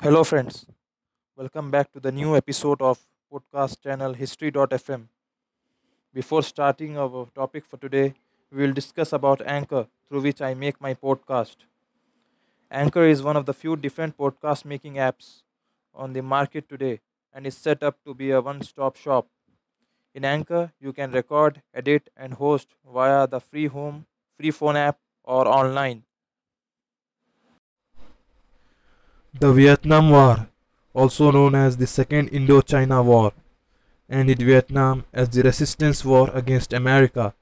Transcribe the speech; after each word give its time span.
Hello, 0.00 0.24
friends. 0.24 0.66
Welcome 1.36 1.70
back 1.70 1.92
to 1.92 2.00
the 2.00 2.12
new 2.12 2.36
episode 2.36 2.82
of 2.82 3.00
podcast 3.32 3.82
channel 3.82 4.14
history.fm. 4.14 5.08
Before 6.12 6.42
starting 6.42 6.98
our 6.98 7.26
topic 7.32 7.64
for 7.64 7.76
today, 7.76 8.14
we 8.50 8.66
will 8.66 8.72
discuss 8.72 9.12
about 9.12 9.40
Anchor, 9.46 9.86
through 10.08 10.22
which 10.22 10.42
I 10.42 10.52
make 10.54 10.80
my 10.80 10.94
podcast. 10.94 11.58
Anchor 12.70 13.04
is 13.04 13.22
one 13.24 13.36
of 13.36 13.44
the 13.46 13.52
few 13.54 13.74
different 13.76 14.16
podcast 14.16 14.64
making 14.64 14.94
apps 14.94 15.42
on 15.94 16.12
the 16.12 16.22
market 16.22 16.68
today 16.68 17.00
and 17.32 17.46
is 17.46 17.56
set 17.56 17.82
up 17.82 17.96
to 18.04 18.14
be 18.14 18.30
a 18.30 18.40
one 18.40 18.62
stop 18.62 18.96
shop. 18.96 19.28
In 20.14 20.24
Anchor, 20.24 20.72
you 20.80 20.94
can 20.94 21.12
record, 21.12 21.62
edit, 21.74 22.10
and 22.16 22.34
host 22.34 22.76
via 22.86 23.28
the 23.28 23.40
free 23.40 23.68
home, 23.68 24.06
free 24.38 24.52
phone 24.52 24.76
app, 24.76 25.00
or 25.24 25.48
online. 25.48 26.05
The 29.38 29.52
Vietnam 29.52 30.08
War, 30.08 30.48
also 30.94 31.30
known 31.30 31.54
as 31.54 31.76
the 31.76 31.86
Second 31.86 32.30
Indochina 32.30 33.04
War, 33.04 33.32
ended 34.08 34.38
Vietnam 34.38 35.04
as 35.12 35.28
the 35.28 35.42
Resistance 35.42 36.06
War 36.06 36.30
against 36.32 36.72
America, 36.72 37.34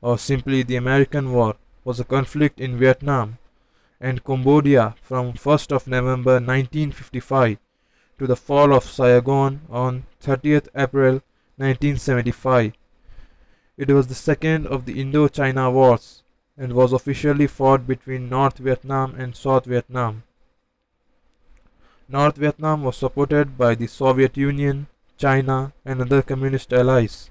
or 0.00 0.16
simply 0.16 0.62
the 0.62 0.76
American 0.76 1.32
War, 1.32 1.56
was 1.82 1.98
a 1.98 2.04
conflict 2.04 2.60
in 2.60 2.78
Vietnam 2.78 3.38
and 4.00 4.22
Cambodia 4.22 4.94
from 5.02 5.32
1st 5.32 5.72
of 5.72 5.88
November 5.88 6.34
1955 6.34 7.58
to 8.20 8.26
the 8.28 8.36
fall 8.36 8.72
of 8.72 8.84
Saigon 8.84 9.62
on 9.68 10.04
30th 10.22 10.68
April 10.76 11.14
1975. 11.56 12.74
It 13.76 13.88
was 13.88 14.06
the 14.06 14.14
second 14.14 14.68
of 14.68 14.84
the 14.84 15.02
Indochina 15.02 15.72
Wars 15.72 16.22
and 16.56 16.74
was 16.74 16.92
officially 16.92 17.48
fought 17.48 17.88
between 17.88 18.28
North 18.28 18.58
Vietnam 18.58 19.16
and 19.16 19.34
South 19.34 19.64
Vietnam. 19.64 20.22
North 22.12 22.38
Vietnam 22.38 22.82
was 22.82 22.96
supported 22.96 23.56
by 23.56 23.76
the 23.76 23.86
Soviet 23.86 24.36
Union, 24.36 24.88
China, 25.16 25.72
and 25.84 26.00
other 26.00 26.22
communist 26.22 26.72
allies. 26.72 27.30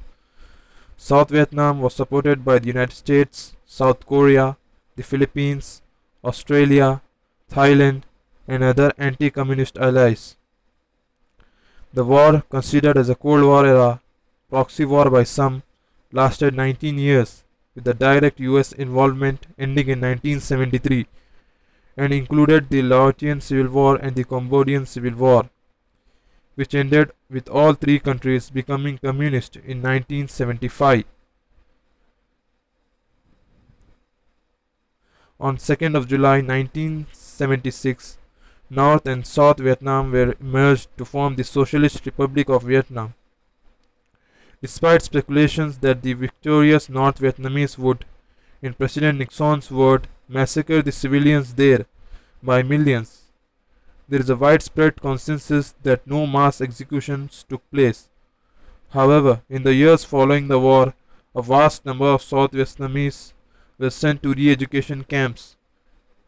South 0.95 1.31
Vietnam 1.31 1.81
was 1.81 1.93
supported 1.93 2.45
by 2.45 2.59
the 2.59 2.67
United 2.67 2.93
States, 2.95 3.57
South 3.65 4.05
Korea, 4.05 4.55
the 4.95 5.03
Philippines, 5.03 5.81
Australia, 6.23 7.01
Thailand, 7.51 8.03
and 8.47 8.63
other 8.63 8.93
anti 8.97 9.29
communist 9.29 9.77
allies. 9.77 10.37
The 11.93 12.05
war, 12.05 12.43
considered 12.49 12.97
as 12.97 13.09
a 13.09 13.15
Cold 13.15 13.43
War 13.43 13.65
era 13.65 13.99
proxy 14.49 14.85
war 14.85 15.09
by 15.09 15.23
some, 15.23 15.63
lasted 16.13 16.55
19 16.55 16.97
years, 16.97 17.43
with 17.75 17.83
the 17.83 17.93
direct 17.93 18.39
US 18.39 18.71
involvement 18.71 19.45
ending 19.57 19.89
in 19.89 19.99
1973 19.99 21.05
and 21.99 22.13
included 22.13 22.69
the 22.69 22.81
Laotian 22.81 23.41
Civil 23.41 23.69
War 23.77 23.97
and 23.97 24.15
the 24.15 24.23
Cambodian 24.23 24.85
Civil 24.85 25.15
War, 25.15 25.49
which 26.55 26.73
ended 26.73 27.11
with 27.29 27.49
all 27.49 27.73
three 27.73 27.99
countries 27.99 28.49
becoming 28.49 28.97
communist 28.97 29.57
in 29.57 29.81
1975. 29.81 31.03
On 35.41 35.57
2nd 35.57 35.97
of 35.97 36.07
July 36.07 36.37
1976, 36.41 38.17
North 38.69 39.05
and 39.05 39.27
South 39.27 39.59
Vietnam 39.59 40.13
were 40.13 40.35
merged 40.39 40.87
to 40.97 41.03
form 41.03 41.35
the 41.35 41.43
Socialist 41.43 42.05
Republic 42.05 42.49
of 42.49 42.63
Vietnam. 42.63 43.13
Despite 44.61 45.01
speculations 45.01 45.79
that 45.79 46.01
the 46.01 46.13
victorious 46.13 46.87
North 46.87 47.19
Vietnamese 47.19 47.77
would, 47.77 48.05
in 48.61 48.73
President 48.73 49.19
Nixon's 49.19 49.69
word, 49.69 50.07
massacre 50.29 50.81
the 50.83 50.91
civilians 50.91 51.55
there 51.55 51.85
by 52.41 52.61
millions. 52.61 53.23
There 54.07 54.19
is 54.19 54.29
a 54.29 54.35
widespread 54.35 55.01
consensus 55.01 55.73
that 55.83 56.05
no 56.05 56.27
mass 56.27 56.61
executions 56.61 57.45
took 57.49 57.69
place. 57.71 58.09
However, 58.91 59.41
in 59.49 59.63
the 59.63 59.73
years 59.73 60.03
following 60.03 60.47
the 60.47 60.59
war, 60.59 60.93
a 61.35 61.41
vast 61.41 61.85
number 61.85 62.05
of 62.05 62.21
South 62.21 62.51
Vietnamese 62.51 63.33
were 63.77 63.89
sent 63.89 64.23
to 64.23 64.33
re 64.33 64.51
education 64.51 65.03
camps, 65.03 65.55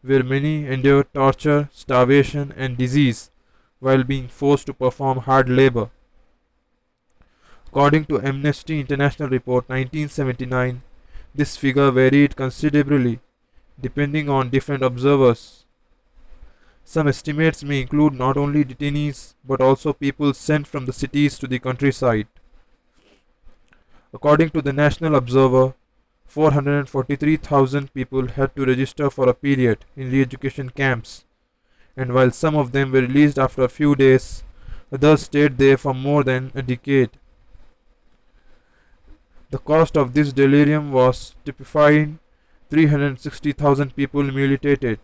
where 0.02 0.22
many 0.22 0.66
endured 0.66 1.12
torture, 1.14 1.68
starvation, 1.72 2.52
and 2.56 2.76
disease 2.76 3.30
while 3.78 4.04
being 4.04 4.28
forced 4.28 4.66
to 4.66 4.74
perform 4.74 5.18
hard 5.18 5.48
labor. 5.48 5.90
According 7.66 8.04
to 8.06 8.20
Amnesty 8.20 8.80
International 8.80 9.28
Report 9.28 9.68
1979, 9.68 10.82
this 11.34 11.56
figure 11.56 11.90
varied 11.90 12.36
considerably 12.36 13.20
depending 13.82 14.28
on 14.28 14.48
different 14.48 14.82
observers. 14.82 15.64
Some 16.84 17.08
estimates 17.08 17.62
may 17.64 17.80
include 17.80 18.14
not 18.14 18.36
only 18.36 18.64
detainees 18.64 19.34
but 19.44 19.60
also 19.60 19.92
people 19.92 20.34
sent 20.34 20.66
from 20.66 20.86
the 20.86 20.92
cities 20.92 21.38
to 21.38 21.46
the 21.46 21.58
countryside. 21.58 22.26
According 24.14 24.50
to 24.50 24.62
the 24.62 24.72
National 24.72 25.14
Observer, 25.14 25.74
443,000 26.26 27.92
people 27.94 28.28
had 28.28 28.54
to 28.56 28.64
register 28.64 29.10
for 29.10 29.28
a 29.28 29.34
period 29.34 29.84
in 29.96 30.10
re 30.10 30.20
education 30.22 30.70
camps, 30.70 31.24
and 31.96 32.12
while 32.12 32.30
some 32.30 32.56
of 32.56 32.72
them 32.72 32.92
were 32.92 33.02
released 33.02 33.38
after 33.38 33.62
a 33.62 33.68
few 33.68 33.94
days, 33.94 34.42
others 34.90 35.22
stayed 35.22 35.58
there 35.58 35.76
for 35.76 35.94
more 35.94 36.24
than 36.24 36.50
a 36.54 36.62
decade. 36.62 37.10
The 39.50 39.58
cost 39.58 39.96
of 39.96 40.14
this 40.14 40.32
delirium 40.32 40.92
was 40.92 41.34
typifying 41.44 42.18
360,000 42.72 43.94
people 43.94 44.22
mutilated, 44.22 44.98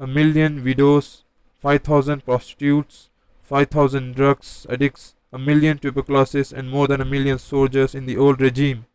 a 0.00 0.08
million 0.08 0.64
widows, 0.64 1.22
5,000 1.62 2.24
prostitutes, 2.24 3.10
5,000 3.44 4.16
drugs 4.16 4.66
addicts, 4.68 5.14
a 5.32 5.38
million 5.38 5.78
tuberculosis, 5.78 6.50
and 6.50 6.68
more 6.68 6.88
than 6.88 7.00
a 7.00 7.04
million 7.04 7.38
soldiers 7.38 7.94
in 7.94 8.06
the 8.06 8.16
old 8.16 8.40
regime. 8.40 8.86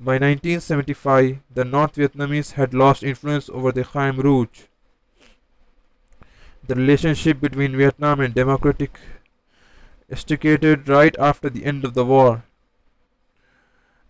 By 0.00 0.14
1975, 0.14 1.38
the 1.54 1.64
North 1.64 1.94
Vietnamese 1.94 2.54
had 2.54 2.74
lost 2.74 3.04
influence 3.04 3.48
over 3.48 3.70
the 3.70 3.84
Khmer 3.84 4.24
Rouge. 4.24 4.62
The 6.66 6.74
relationship 6.74 7.40
between 7.40 7.76
Vietnam 7.76 8.18
and 8.18 8.34
Democratic 8.34 8.98
extricated 10.10 10.88
right 10.88 11.14
after 11.16 11.48
the 11.48 11.64
end 11.64 11.84
of 11.84 11.94
the 11.94 12.04
war. 12.04 12.42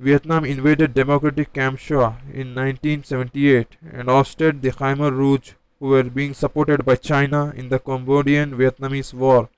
Vietnam 0.00 0.44
invaded 0.44 0.94
Democratic 0.94 1.52
Kampuchea 1.52 2.18
in 2.32 2.54
1978 2.54 3.76
and 3.90 4.08
ousted 4.08 4.62
the 4.62 4.70
Khmer 4.70 5.10
Rouge 5.10 5.54
who 5.80 5.88
were 5.88 6.04
being 6.04 6.34
supported 6.34 6.84
by 6.84 6.94
China 6.94 7.52
in 7.56 7.68
the 7.68 7.80
Cambodian 7.80 8.56
Vietnamese 8.56 9.12
War. 9.12 9.48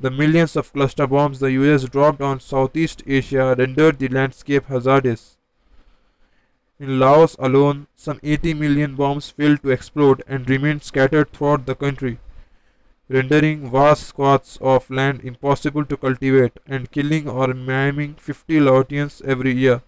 The 0.00 0.12
millions 0.12 0.54
of 0.54 0.72
cluster 0.72 1.08
bombs 1.08 1.40
the 1.40 1.50
US 1.50 1.88
dropped 1.88 2.20
on 2.20 2.38
Southeast 2.38 3.02
Asia 3.08 3.56
rendered 3.58 3.98
the 3.98 4.06
landscape 4.06 4.66
hazardous. 4.66 5.36
In 6.78 7.00
Laos 7.00 7.34
alone, 7.40 7.88
some 7.96 8.20
80 8.22 8.54
million 8.54 8.94
bombs 8.94 9.30
failed 9.30 9.62
to 9.62 9.70
explode 9.70 10.22
and 10.28 10.48
remained 10.48 10.84
scattered 10.84 11.32
throughout 11.32 11.66
the 11.66 11.74
country 11.74 12.20
rendering 13.08 13.70
vast 13.70 14.08
swaths 14.08 14.58
of 14.60 14.90
land 14.90 15.20
impossible 15.24 15.84
to 15.84 15.96
cultivate 15.96 16.52
and 16.66 16.90
killing 16.90 17.28
or 17.28 17.54
maiming 17.54 18.14
50 18.14 18.60
Laotians 18.60 19.22
every 19.22 19.52
year. 19.52 19.82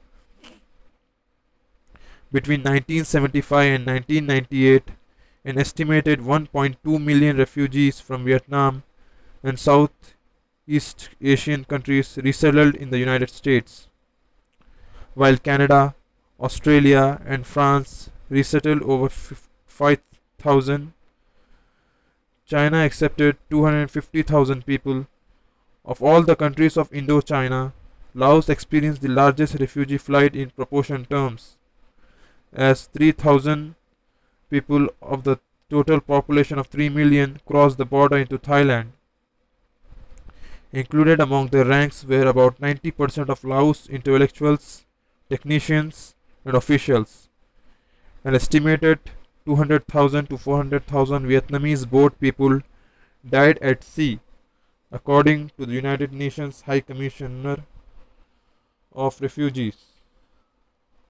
Between 2.32 2.60
1975 2.60 3.74
and 3.74 3.86
1998, 3.86 4.82
an 5.44 5.58
estimated 5.58 6.20
1.2 6.20 7.02
million 7.02 7.36
refugees 7.36 8.00
from 8.00 8.24
Vietnam 8.24 8.82
and 9.42 9.58
Southeast 9.58 11.10
Asian 11.20 11.64
countries 11.64 12.18
resettled 12.22 12.74
in 12.74 12.90
the 12.90 12.98
United 12.98 13.30
States, 13.30 13.88
while 15.14 15.36
Canada, 15.36 15.94
Australia, 16.38 17.20
and 17.26 17.46
France 17.46 18.10
resettled 18.28 18.82
over 18.82 19.08
5,000 19.08 20.92
China 22.50 22.78
accepted 22.84 23.36
250,000 23.48 24.66
people. 24.66 25.06
Of 25.84 26.02
all 26.02 26.22
the 26.22 26.34
countries 26.34 26.76
of 26.76 26.90
Indochina, 26.90 27.72
Laos 28.12 28.48
experienced 28.48 29.02
the 29.02 29.08
largest 29.08 29.54
refugee 29.60 29.98
flight 29.98 30.34
in 30.34 30.50
proportion 30.50 31.04
terms, 31.04 31.56
as 32.52 32.86
3,000 32.86 33.76
people 34.50 34.88
of 35.00 35.22
the 35.22 35.38
total 35.70 36.00
population 36.00 36.58
of 36.58 36.66
3 36.66 36.88
million 36.88 37.38
crossed 37.46 37.78
the 37.78 37.84
border 37.84 38.18
into 38.18 38.36
Thailand. 38.36 38.88
Included 40.72 41.20
among 41.20 41.48
their 41.48 41.64
ranks 41.64 42.04
were 42.04 42.26
about 42.26 42.60
90% 42.60 43.28
of 43.28 43.44
Laos 43.44 43.88
intellectuals, 43.88 44.84
technicians, 45.28 46.16
and 46.44 46.56
officials. 46.56 47.28
An 48.24 48.34
estimated 48.34 48.98
200,000 49.46 50.28
to 50.28 50.36
400,000 50.36 51.26
Vietnamese 51.26 51.88
boat 51.88 52.18
people 52.20 52.60
died 53.28 53.58
at 53.58 53.84
sea, 53.84 54.20
according 54.90 55.50
to 55.58 55.66
the 55.66 55.72
United 55.72 56.12
Nations 56.12 56.62
High 56.62 56.80
Commissioner 56.80 57.58
of 58.92 59.20
Refugees. 59.20 59.89